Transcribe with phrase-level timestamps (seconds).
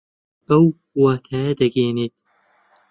[0.47, 0.65] ئەو
[1.01, 2.15] واتایە دەگەیەنێت